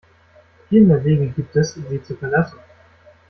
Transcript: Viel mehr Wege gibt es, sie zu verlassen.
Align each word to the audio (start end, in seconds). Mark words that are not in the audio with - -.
Viel 0.67 0.81
mehr 0.85 1.03
Wege 1.03 1.27
gibt 1.27 1.55
es, 1.57 1.75
sie 1.75 2.01
zu 2.01 2.15
verlassen. 2.15 2.57